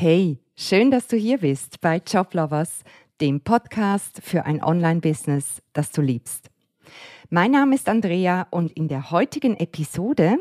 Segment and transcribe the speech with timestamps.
[0.00, 2.84] Hey, schön, dass du hier bist bei Joblovers,
[3.20, 6.50] dem Podcast für ein Online-Business, das du liebst.
[7.30, 10.36] Mein Name ist Andrea und in der heutigen Episode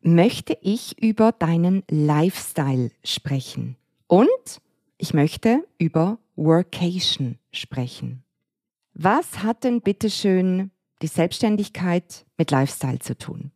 [0.00, 3.76] möchte ich über deinen Lifestyle sprechen.
[4.08, 4.60] Und
[4.98, 8.24] ich möchte über Workation sprechen.
[8.94, 13.52] Was hat denn bitteschön die Selbstständigkeit mit Lifestyle zu tun?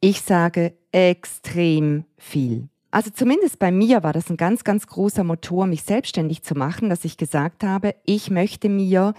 [0.00, 2.68] Ich sage extrem viel.
[2.94, 6.88] Also zumindest bei mir war das ein ganz, ganz großer Motor, mich selbstständig zu machen,
[6.88, 9.14] dass ich gesagt habe, ich möchte mir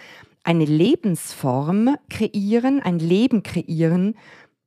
[0.46, 4.16] eine Lebensform kreieren, ein Leben kreieren,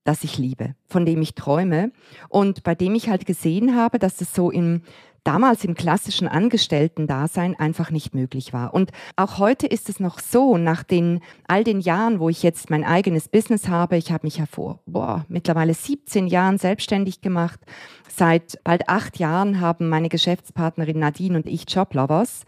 [0.05, 1.91] das ich liebe, von dem ich träume.
[2.29, 4.83] Und bei dem ich halt gesehen habe, dass es so im
[5.29, 8.73] damals im klassischen Angestellten-Dasein einfach nicht möglich war.
[8.73, 12.71] Und auch heute ist es noch so, nach den, all den Jahren, wo ich jetzt
[12.71, 17.61] mein eigenes Business habe, ich habe mich ja vor boah, mittlerweile 17 Jahren selbstständig gemacht.
[18.09, 22.45] Seit bald acht Jahren haben meine Geschäftspartnerin Nadine und ich Joblovers.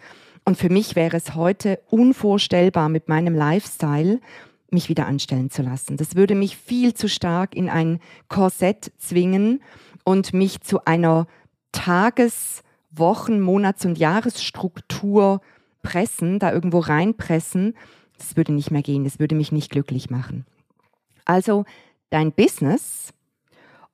[0.46, 4.20] Und für mich wäre es heute unvorstellbar mit meinem Lifestyle,
[4.70, 5.98] mich wieder anstellen zu lassen.
[5.98, 9.60] Das würde mich viel zu stark in ein Korsett zwingen
[10.02, 11.26] und mich zu einer
[11.72, 15.40] Tages- Wochen-, Monats- und Jahresstruktur
[15.82, 17.74] pressen, da irgendwo reinpressen,
[18.18, 20.44] das würde nicht mehr gehen, das würde mich nicht glücklich machen.
[21.24, 21.64] Also
[22.10, 23.12] dein Business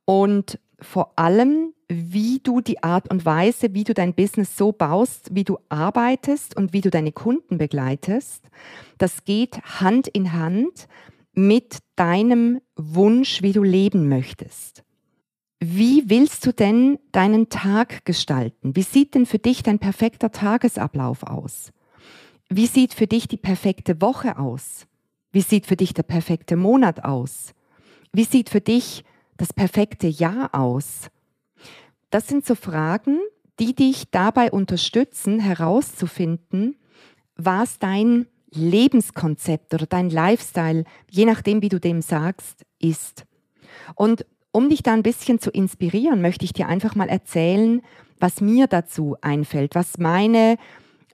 [0.05, 5.35] und vor allem, wie du die Art und Weise, wie du dein Business so baust,
[5.35, 8.45] wie du arbeitest und wie du deine Kunden begleitest,
[8.99, 10.89] das geht Hand in Hand
[11.33, 14.83] mit deinem Wunsch, wie du leben möchtest.
[15.59, 18.77] Wie willst du denn deinen Tag gestalten?
[18.77, 21.73] Wie sieht denn für dich dein perfekter Tagesablauf aus?
[22.51, 24.87] Wie sieht für dich die perfekte Woche aus?
[25.33, 27.55] Wie sieht für dich der perfekte Monat aus?
[28.13, 29.03] Wie sieht für dich
[29.39, 31.09] das perfekte Jahr aus?
[32.11, 33.19] Das sind so Fragen,
[33.59, 36.77] die dich dabei unterstützen, herauszufinden,
[37.37, 43.25] was dein Lebenskonzept oder dein Lifestyle, je nachdem, wie du dem sagst, ist.
[43.95, 47.83] Und um dich da ein bisschen zu inspirieren, möchte ich dir einfach mal erzählen,
[48.19, 50.57] was mir dazu einfällt, was meine,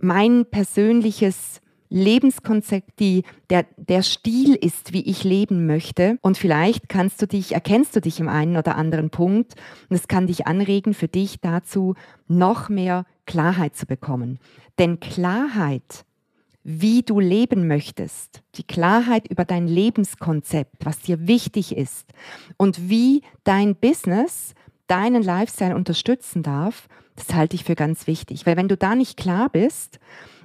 [0.00, 6.18] mein persönliches Lebenskonzept, die, der, der Stil ist, wie ich leben möchte.
[6.22, 9.54] Und vielleicht kannst du dich, erkennst du dich im einen oder anderen Punkt
[9.90, 11.96] und es kann dich anregen, für dich dazu
[12.28, 14.38] noch mehr Klarheit zu bekommen.
[14.78, 16.04] Denn Klarheit
[16.64, 22.12] wie du leben möchtest, die Klarheit über dein Lebenskonzept, was dir wichtig ist
[22.56, 24.54] und wie dein Business
[24.86, 28.46] deinen Lifestyle unterstützen darf, das halte ich für ganz wichtig.
[28.46, 29.98] Weil wenn du da nicht klar bist,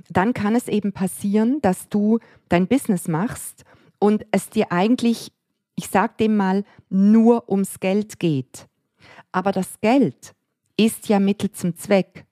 [0.09, 3.63] dann kann es eben passieren, dass du dein Business machst
[3.99, 5.31] und es dir eigentlich,
[5.75, 8.67] ich sag dem mal, nur ums Geld geht.
[9.31, 10.33] Aber das Geld
[10.77, 12.25] ist ja Mittel zum Zweck.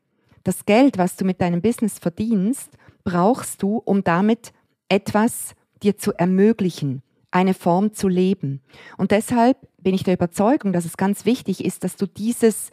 [0.43, 2.69] Das Geld, was du mit deinem Business verdienst,
[3.05, 4.51] brauchst du, um damit
[4.89, 7.01] etwas dir zu ermöglichen,
[7.31, 8.61] eine Form zu leben.
[8.97, 12.71] Und deshalb bin ich der Überzeugung, dass es ganz wichtig ist, dass du dieses,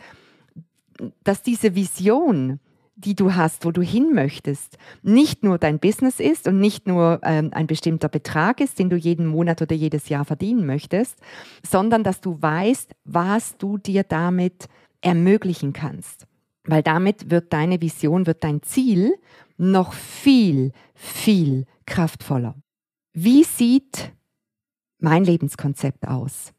[1.22, 2.58] dass diese Vision,
[2.94, 7.20] die du hast, wo du hin möchtest, nicht nur dein Business ist und nicht nur
[7.24, 11.18] ähm, ein bestimmter Betrag ist, den du jeden Monat oder jedes Jahr verdienen möchtest,
[11.68, 14.68] sondern dass du weißt, was du dir damit
[15.00, 16.26] ermöglichen kannst.
[16.64, 19.14] Weil damit wird deine Vision, wird dein Ziel
[19.62, 22.56] noch viel, viel kraftvoller.
[23.12, 24.12] Wie sieht
[24.98, 26.52] mein Lebenskonzept aus?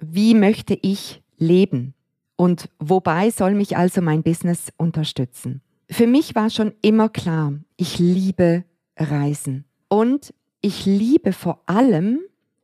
[0.00, 1.94] Wie möchte ich leben?
[2.36, 5.62] Und wobei soll mich also mein Business unterstützen?
[5.90, 8.64] Für mich war schon immer klar, ich liebe
[8.96, 9.64] Reisen.
[9.88, 12.20] Und ich liebe vor allem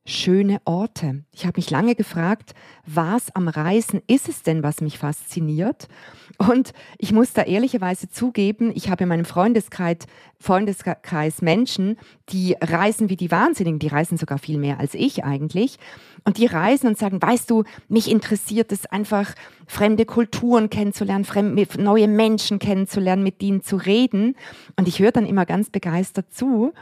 [0.07, 1.25] schöne Orte.
[1.33, 2.55] Ich habe mich lange gefragt,
[2.85, 5.89] was am Reisen ist es denn, was mich fasziniert?
[6.37, 9.99] Und ich muss da ehrlicherweise zugeben, ich habe in meinem Freundeskreis,
[10.39, 11.97] Freundeskreis Menschen,
[12.29, 15.79] die reisen wie die Wahnsinnigen, die reisen sogar viel mehr als ich eigentlich.
[16.25, 19.35] Und die reisen und sagen, weißt du, mich interessiert es einfach,
[19.67, 24.37] fremde Kulturen kennenzulernen, fremde, neue Menschen kennenzulernen, mit ihnen zu reden.
[24.77, 26.75] Und ich höre dann immer ganz begeistert zu.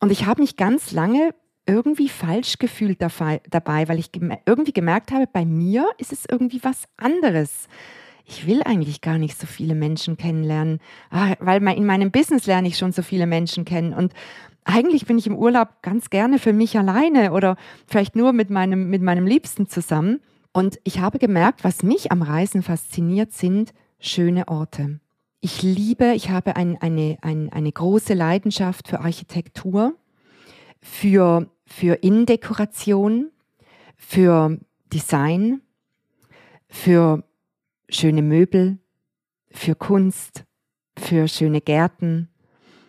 [0.00, 1.34] Und ich habe mich ganz lange
[1.66, 4.10] irgendwie falsch gefühlt dabei, weil ich
[4.46, 7.68] irgendwie gemerkt habe, bei mir ist es irgendwie was anderes.
[8.24, 10.80] Ich will eigentlich gar nicht so viele Menschen kennenlernen,
[11.10, 13.92] ah, weil in meinem Business lerne ich schon so viele Menschen kennen.
[13.92, 14.12] Und
[14.64, 17.56] eigentlich bin ich im Urlaub ganz gerne für mich alleine oder
[17.86, 20.20] vielleicht nur mit meinem, mit meinem Liebsten zusammen.
[20.52, 25.00] Und ich habe gemerkt, was mich am Reisen fasziniert, sind schöne Orte.
[25.40, 29.94] Ich liebe, ich habe ein, eine, ein, eine große Leidenschaft für Architektur
[30.82, 33.30] für, für Innendekoration,
[33.96, 34.58] für
[34.92, 35.62] Design,
[36.68, 37.24] für
[37.88, 38.78] schöne Möbel,
[39.50, 40.44] für Kunst,
[40.98, 42.28] für schöne Gärten,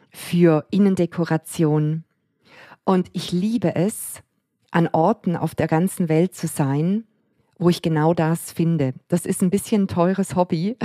[0.10, 2.04] für Innendekoration.
[2.84, 4.22] Und ich liebe es,
[4.72, 7.06] an Orten auf der ganzen Welt zu sein,
[7.60, 8.94] wo ich genau das finde.
[9.08, 10.78] Das ist ein bisschen ein teures Hobby,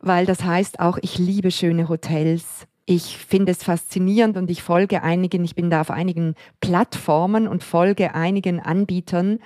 [0.00, 2.66] weil das heißt auch, ich liebe schöne Hotels.
[2.88, 7.64] Ich finde es faszinierend und ich folge einigen, ich bin da auf einigen Plattformen und
[7.64, 9.40] folge einigen Anbietern,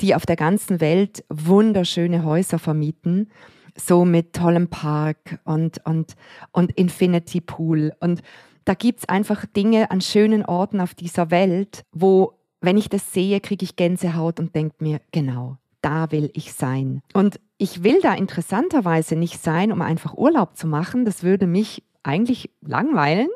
[0.00, 3.30] die auf der ganzen Welt wunderschöne Häuser vermieten,
[3.76, 6.14] so mit tollem Park und, und,
[6.52, 7.92] und Infinity Pool.
[7.98, 8.22] Und
[8.64, 13.40] da gibt's einfach Dinge an schönen Orten auf dieser Welt, wo, wenn ich das sehe,
[13.40, 17.02] kriege ich Gänsehaut und denke mir, genau, da will ich sein.
[17.12, 21.04] Und ich will da interessanterweise nicht sein, um einfach Urlaub zu machen.
[21.04, 23.28] Das würde mich eigentlich langweilen,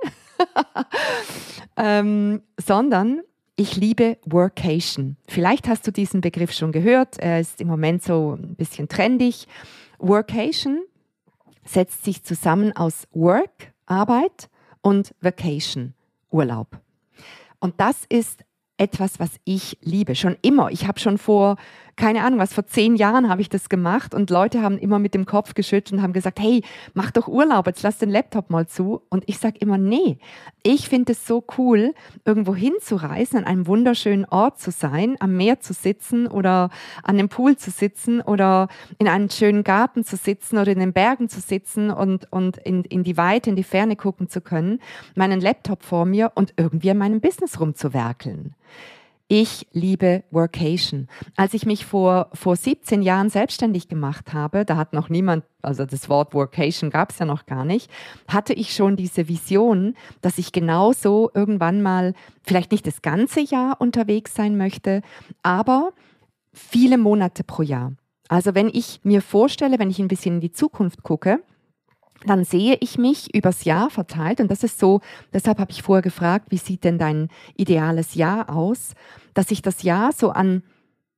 [1.76, 3.22] ähm, sondern
[3.56, 5.16] ich liebe Workation.
[5.26, 7.18] Vielleicht hast du diesen Begriff schon gehört.
[7.18, 9.48] Er ist im Moment so ein bisschen trendig.
[9.98, 10.82] Workation
[11.64, 14.48] setzt sich zusammen aus Work, Arbeit
[14.80, 15.94] und Vacation,
[16.30, 16.78] Urlaub.
[17.58, 18.44] Und das ist
[18.76, 20.70] etwas, was ich liebe, schon immer.
[20.70, 21.56] Ich habe schon vor
[21.98, 25.14] keine Ahnung was, vor zehn Jahren habe ich das gemacht und Leute haben immer mit
[25.14, 26.62] dem Kopf geschüttelt und haben gesagt, hey,
[26.94, 29.02] mach doch Urlaub, jetzt lass den Laptop mal zu.
[29.10, 30.18] Und ich sage immer, nee,
[30.62, 35.60] ich finde es so cool, irgendwo hinzureisen, an einem wunderschönen Ort zu sein, am Meer
[35.60, 36.70] zu sitzen oder
[37.02, 38.68] an dem Pool zu sitzen oder
[38.98, 42.84] in einem schönen Garten zu sitzen oder in den Bergen zu sitzen und, und in,
[42.84, 44.80] in die Weite, in die Ferne gucken zu können,
[45.16, 48.54] meinen Laptop vor mir und irgendwie an meinem Business rumzuwerkeln.
[49.30, 51.06] Ich liebe Workation.
[51.36, 55.84] Als ich mich vor, vor 17 Jahren selbstständig gemacht habe, da hat noch niemand, also
[55.84, 57.90] das Wort Workation gab es ja noch gar nicht,
[58.26, 63.78] hatte ich schon diese Vision, dass ich genauso irgendwann mal, vielleicht nicht das ganze Jahr
[63.82, 65.02] unterwegs sein möchte,
[65.42, 65.92] aber
[66.54, 67.92] viele Monate pro Jahr.
[68.28, 71.42] Also wenn ich mir vorstelle, wenn ich ein bisschen in die Zukunft gucke,
[72.24, 74.40] dann sehe ich mich übers Jahr verteilt.
[74.40, 75.00] Und das ist so,
[75.32, 78.94] deshalb habe ich vorher gefragt, wie sieht denn dein ideales Jahr aus,
[79.34, 80.62] dass ich das Jahr so an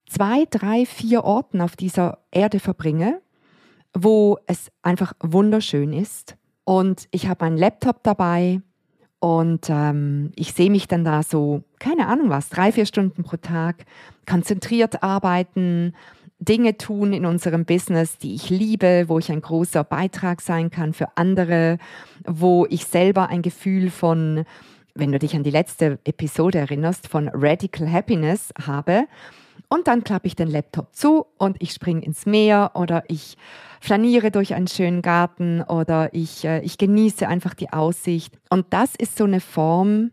[0.09, 3.21] zwei, drei, vier Orten auf dieser Erde verbringe,
[3.95, 6.37] wo es einfach wunderschön ist.
[6.65, 8.61] Und ich habe meinen Laptop dabei.
[9.23, 13.37] Und ähm, ich sehe mich dann da so, keine Ahnung was, drei, vier Stunden pro
[13.37, 13.85] Tag
[14.27, 15.95] konzentriert arbeiten,
[16.41, 20.95] Dinge tun in unserem Business, die ich liebe, wo ich ein großer Beitrag sein kann
[20.95, 21.79] für andere,
[22.27, 24.45] wo ich selber ein Gefühl von,
[24.95, 29.05] wenn du dich an die letzte Episode erinnerst, von Radical Happiness habe.
[29.69, 33.37] Und dann klappe ich den Laptop zu und ich springe ins Meer oder ich
[33.81, 38.39] flaniere durch einen schönen Garten oder ich, äh, ich genieße einfach die Aussicht.
[38.49, 40.11] Und das ist so eine Form,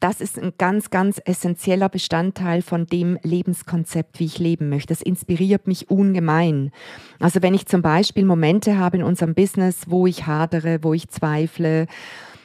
[0.00, 4.88] das ist ein ganz, ganz essentieller Bestandteil von dem Lebenskonzept, wie ich leben möchte.
[4.88, 6.72] Das inspiriert mich ungemein.
[7.18, 11.08] Also wenn ich zum Beispiel Momente habe in unserem Business, wo ich hadere, wo ich
[11.08, 11.86] zweifle,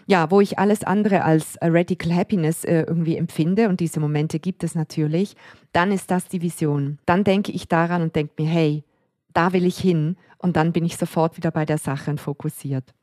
[0.06, 4.63] ja, wo ich alles andere als Radical Happiness äh, irgendwie empfinde, und diese Momente gibt
[4.63, 5.36] es natürlich,
[5.72, 7.00] dann ist das die Vision.
[7.06, 8.84] Dann denke ich daran und denke mir, hey,
[9.34, 12.94] da will ich hin, und dann bin ich sofort wieder bei der Sache und fokussiert.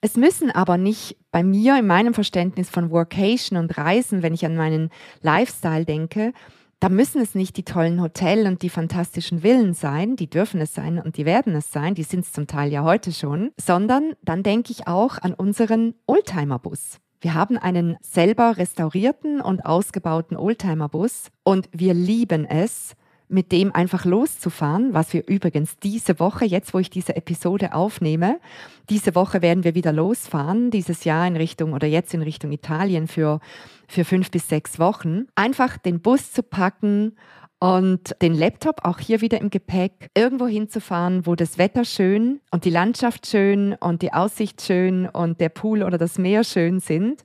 [0.00, 4.46] Es müssen aber nicht bei mir in meinem Verständnis von Workation und Reisen, wenn ich
[4.46, 4.90] an meinen
[5.22, 6.32] Lifestyle denke,
[6.78, 10.72] da müssen es nicht die tollen Hotels und die fantastischen Villen sein, die dürfen es
[10.72, 14.12] sein und die werden es sein, die sind es zum Teil ja heute schon, sondern
[14.22, 16.98] dann denke ich auch an unseren Oldtimer-Bus.
[17.20, 22.94] Wir haben einen selber restaurierten und ausgebauten Oldtimer-Bus und wir lieben es,
[23.28, 28.40] mit dem einfach loszufahren, was wir übrigens diese Woche, jetzt wo ich diese Episode aufnehme,
[28.88, 33.06] diese Woche werden wir wieder losfahren, dieses Jahr in Richtung oder jetzt in Richtung Italien
[33.06, 33.40] für,
[33.86, 35.26] für fünf bis sechs Wochen.
[35.34, 37.16] Einfach den Bus zu packen
[37.58, 42.64] und den Laptop auch hier wieder im Gepäck irgendwo hinzufahren, wo das Wetter schön und
[42.64, 47.22] die Landschaft schön und die Aussicht schön und der Pool oder das Meer schön sind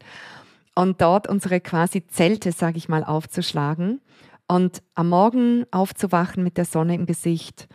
[0.76, 4.02] und dort unsere quasi Zelte, sage ich mal, aufzuschlagen
[4.54, 7.68] und am Morgen aufzuwachen mit der Sonne im Gesicht,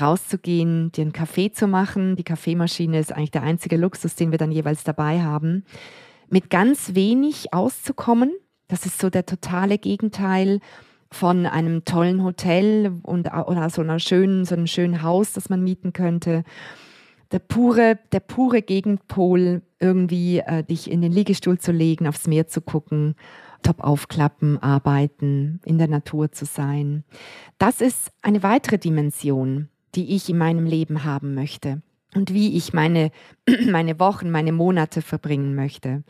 [0.00, 2.14] rauszugehen, dir einen Kaffee zu machen.
[2.14, 5.64] Die Kaffeemaschine ist eigentlich der einzige Luxus, den wir dann jeweils dabei haben.
[6.28, 8.30] Mit ganz wenig auszukommen.
[8.68, 10.60] Das ist so der totale Gegenteil
[11.10, 15.64] von einem tollen Hotel und, oder so einer schönen, so einem schönen Haus, das man
[15.64, 16.44] mieten könnte.
[17.32, 22.46] Der pure, der pure Gegenpol, irgendwie äh, dich in den Liegestuhl zu legen, aufs Meer
[22.46, 23.16] zu gucken
[23.62, 27.04] Laptop aufklappen, arbeiten, in der Natur zu sein.
[27.58, 31.80] Das ist eine weitere Dimension, die ich in meinem Leben haben möchte.
[32.14, 33.10] Und wie ich meine,
[33.66, 36.02] meine Wochen, meine Monate verbringen möchte.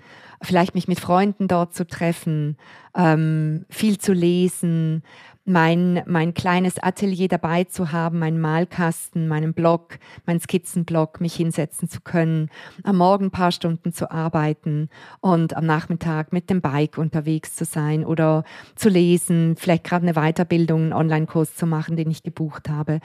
[0.43, 2.57] Vielleicht mich mit Freunden dort zu treffen,
[2.97, 5.03] ähm, viel zu lesen,
[5.45, 11.89] mein, mein kleines Atelier dabei zu haben, meinen Malkasten, meinen Blog, meinen Skizzenblock, mich hinsetzen
[11.89, 12.49] zu können,
[12.85, 14.89] am Morgen ein paar Stunden zu arbeiten
[15.21, 18.45] und am Nachmittag mit dem Bike unterwegs zu sein oder
[18.77, 23.01] zu lesen, vielleicht gerade eine Weiterbildung, einen Online-Kurs zu machen, den ich gebucht habe.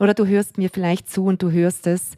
[0.00, 2.16] Oder du hörst mir vielleicht zu und du hörst es,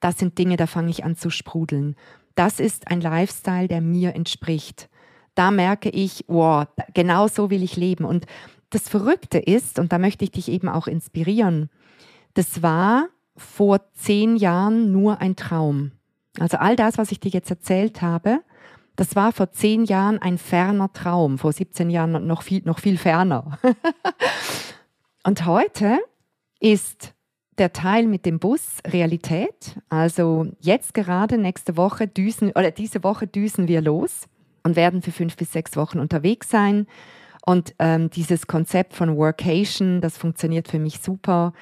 [0.00, 1.94] das sind Dinge, da fange ich an zu sprudeln.
[2.34, 4.88] Das ist ein Lifestyle, der mir entspricht.
[5.34, 8.04] Da merke ich, wow, genau so will ich leben.
[8.04, 8.26] Und
[8.70, 11.70] das Verrückte ist, und da möchte ich dich eben auch inspirieren,
[12.34, 15.92] das war vor zehn Jahren nur ein Traum.
[16.38, 18.40] Also all das, was ich dir jetzt erzählt habe,
[18.96, 22.98] das war vor zehn Jahren ein ferner Traum, vor 17 Jahren noch viel, noch viel
[22.98, 23.58] ferner.
[25.24, 25.98] und heute
[26.60, 27.14] ist
[27.58, 29.76] der Teil mit dem Bus Realität.
[29.88, 34.26] Also jetzt gerade nächste Woche düsen oder diese Woche düsen wir los
[34.62, 36.86] und werden für fünf bis sechs Wochen unterwegs sein.
[37.44, 41.52] Und ähm, dieses Konzept von Workation, das funktioniert für mich super.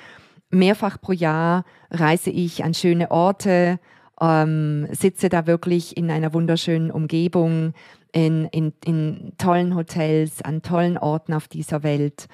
[0.50, 3.78] Mehrfach pro Jahr reise ich an schöne Orte,
[4.20, 7.74] ähm, sitze da wirklich in einer wunderschönen Umgebung,
[8.12, 12.26] in, in, in tollen Hotels, an tollen Orten auf dieser Welt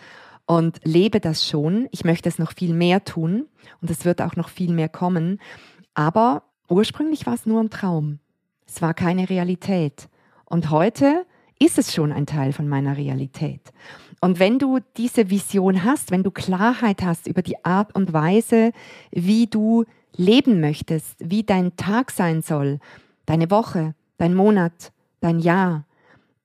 [0.46, 1.88] und lebe das schon.
[1.90, 3.46] Ich möchte es noch viel mehr tun
[3.80, 5.40] und es wird auch noch viel mehr kommen.
[5.94, 8.18] Aber ursprünglich war es nur ein Traum.
[8.66, 10.08] Es war keine Realität.
[10.44, 11.26] Und heute
[11.58, 13.72] ist es schon ein Teil von meiner Realität.
[14.20, 18.72] Und wenn du diese Vision hast, wenn du Klarheit hast über die Art und Weise,
[19.10, 19.84] wie du
[20.16, 22.78] leben möchtest, wie dein Tag sein soll,
[23.26, 25.84] deine Woche, dein Monat, dein Jahr,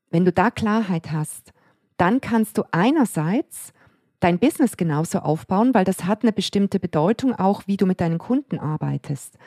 [0.09, 1.53] wenn du da Klarheit hast,
[1.97, 3.73] dann kannst du einerseits
[4.19, 8.17] dein Business genauso aufbauen, weil das hat eine bestimmte Bedeutung auch, wie du mit deinen
[8.17, 9.37] Kunden arbeitest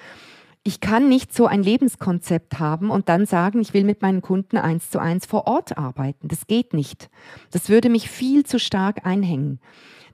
[0.65, 4.57] ich kann nicht so ein Lebenskonzept haben und dann sagen, ich will mit meinen Kunden
[4.57, 6.29] eins zu eins vor Ort arbeiten.
[6.29, 7.11] Das geht nicht.
[7.51, 9.61] Das würde mich viel zu stark einhängen.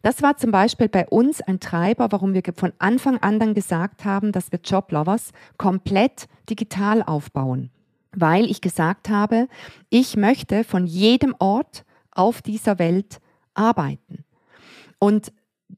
[0.02, 4.04] Das war zum Beispiel bei uns ein Treiber, warum wir von Anfang an dann gesagt
[4.04, 7.70] haben, dass wir Joblovers komplett digital aufbauen.
[8.12, 9.48] Weil ich gesagt habe,
[9.90, 13.20] ich möchte von jedem Ort auf dieser Welt
[13.54, 14.24] arbeiten.
[14.98, 15.32] Und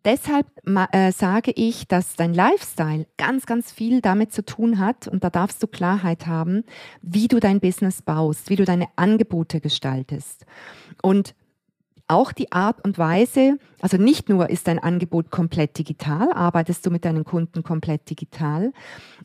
[0.05, 0.47] deshalb
[0.93, 5.31] äh, sage ich, dass dein Lifestyle ganz, ganz viel damit zu tun hat und da
[5.31, 6.65] darfst du Klarheit haben,
[7.03, 10.47] wie du dein Business baust, wie du deine Angebote gestaltest.
[11.03, 11.35] Und
[12.09, 16.91] auch die Art und Weise, also nicht nur ist dein Angebot komplett digital, arbeitest du
[16.91, 18.73] mit deinen Kunden komplett digital,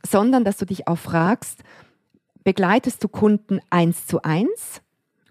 [0.05, 1.63] sondern dass du dich auch fragst,
[2.43, 4.81] begleitest du Kunden eins zu eins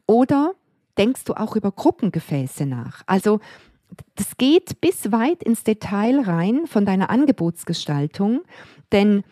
[0.06, 0.52] oder
[0.98, 3.02] denkst du auch über Gruppengefäße nach?
[3.06, 3.38] Also
[4.16, 8.42] das geht bis weit ins Detail rein von deiner Angebotsgestaltung,
[8.92, 9.24] denn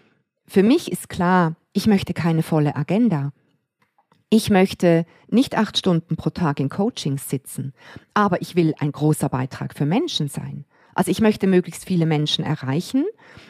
[0.46, 3.32] für mich ist klar, ich möchte keine volle Agenda.
[4.28, 7.74] Ich möchte nicht acht Stunden pro Tag in Coachings sitzen,
[8.14, 10.64] aber ich will ein großer Beitrag für Menschen sein.
[10.94, 13.04] Also ich möchte möglichst viele Menschen erreichen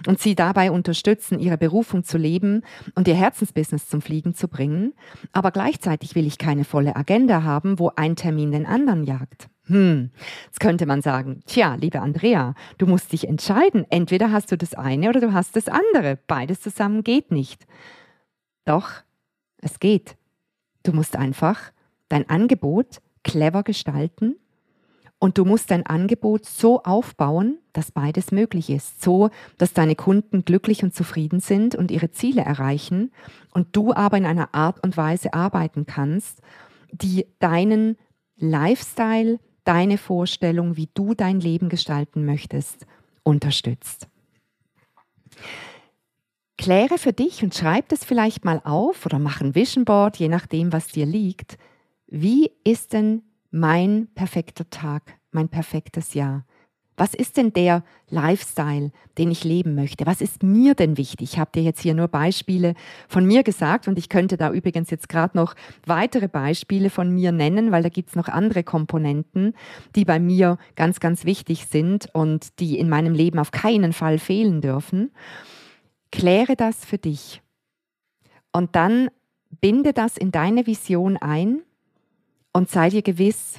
[0.07, 2.63] und sie dabei unterstützen, ihre Berufung zu leben
[2.95, 4.95] und ihr Herzensbusiness zum Fliegen zu bringen.
[5.33, 9.49] Aber gleichzeitig will ich keine volle Agenda haben, wo ein Termin den anderen jagt.
[9.67, 10.11] Hm,
[10.47, 13.87] jetzt könnte man sagen, tja, liebe Andrea, du musst dich entscheiden.
[13.91, 16.19] Entweder hast du das eine oder du hast das andere.
[16.27, 17.67] Beides zusammen geht nicht.
[18.65, 18.91] Doch,
[19.59, 20.17] es geht.
[20.83, 21.73] Du musst einfach
[22.09, 24.37] dein Angebot clever gestalten
[25.23, 29.01] und du musst dein Angebot so aufbauen, dass beides möglich ist.
[29.01, 33.13] So, dass deine Kunden glücklich und zufrieden sind und ihre Ziele erreichen
[33.55, 36.41] und du aber in einer Art und Weise arbeiten kannst,
[36.91, 37.97] die deinen
[38.37, 42.87] Lifestyle, deine Vorstellung, wie du dein Leben gestalten möchtest,
[43.23, 44.09] unterstützt.
[46.59, 50.29] Kläre für dich und schreib das vielleicht mal auf oder mach ein Vision Board, je
[50.29, 51.59] nachdem, was dir liegt.
[52.07, 56.45] Wie ist denn mein perfekter Tag, mein perfektes Jahr?
[57.03, 60.07] Was ist denn der Lifestyle, den ich leben möchte?
[60.07, 61.33] Was ist mir denn wichtig?
[61.33, 62.75] Ich habe dir jetzt hier nur Beispiele
[63.09, 67.33] von mir gesagt und ich könnte da übrigens jetzt gerade noch weitere Beispiele von mir
[67.33, 69.55] nennen, weil da gibt es noch andere Komponenten,
[69.97, 74.21] die bei mir ganz, ganz wichtig sind und die in meinem Leben auf keinen Fall
[74.21, 75.11] fehlen dürfen.
[76.13, 77.43] Kläre das für dich
[78.53, 79.11] und dann
[79.61, 81.63] binde das in deine Vision ein
[82.53, 83.59] und sei dir gewiss,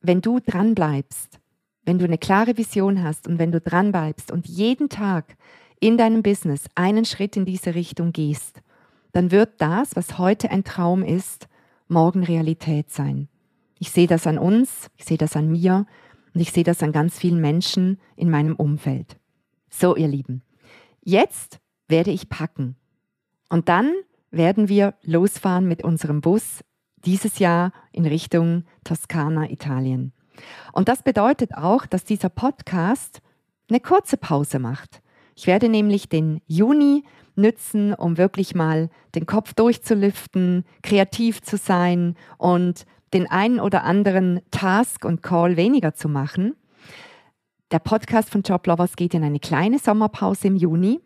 [0.00, 1.39] wenn du dran bleibst,
[1.84, 5.36] wenn du eine klare Vision hast und wenn du dran bleibst und jeden Tag
[5.80, 8.60] in deinem Business einen Schritt in diese Richtung gehst,
[9.12, 11.48] dann wird das, was heute ein Traum ist,
[11.88, 13.28] morgen Realität sein.
[13.78, 15.86] Ich sehe das an uns, ich sehe das an mir
[16.34, 19.18] und ich sehe das an ganz vielen Menschen in meinem Umfeld.
[19.68, 20.42] So, ihr Lieben,
[21.02, 22.76] jetzt werde ich packen.
[23.48, 23.92] Und dann
[24.30, 26.60] werden wir losfahren mit unserem Bus
[27.04, 30.12] dieses Jahr in Richtung Toskana, Italien.
[30.72, 33.20] Und das bedeutet auch, dass dieser Podcast
[33.68, 35.00] eine kurze Pause macht.
[35.36, 37.04] Ich werde nämlich den Juni
[37.36, 44.40] nützen, um wirklich mal den Kopf durchzulüften, kreativ zu sein und den einen oder anderen
[44.50, 46.54] Task und Call weniger zu machen.
[47.70, 51.00] Der Podcast von Job Lovers geht in eine kleine Sommerpause im Juni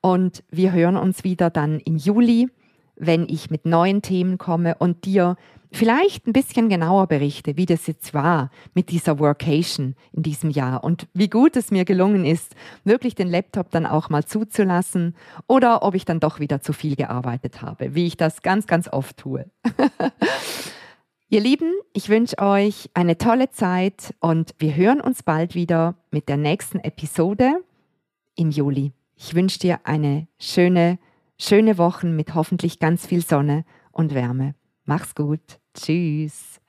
[0.00, 2.48] und wir hören uns wieder dann im Juli,
[2.96, 5.36] wenn ich mit neuen Themen komme und dir
[5.72, 10.84] vielleicht ein bisschen genauer berichte, wie das jetzt war mit dieser Workation in diesem Jahr
[10.84, 15.82] und wie gut es mir gelungen ist, wirklich den Laptop dann auch mal zuzulassen oder
[15.82, 19.16] ob ich dann doch wieder zu viel gearbeitet habe, wie ich das ganz, ganz oft
[19.16, 19.46] tue.
[21.30, 26.28] Ihr Lieben, ich wünsche euch eine tolle Zeit und wir hören uns bald wieder mit
[26.28, 27.54] der nächsten Episode
[28.36, 28.92] im Juli.
[29.16, 30.98] Ich wünsche dir eine schöne,
[31.42, 34.54] schöne Woche mit hoffentlich ganz viel Sonne und Wärme.
[34.84, 35.40] Mach's gut.
[35.74, 36.60] Tschüss.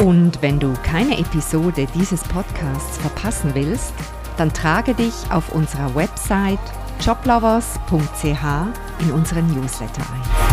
[0.00, 3.94] Und wenn du keine Episode dieses Podcasts verpassen willst,
[4.36, 6.58] dann trage dich auf unserer Website
[7.00, 8.24] joblovers.ch
[9.00, 10.43] in unseren Newsletter ein.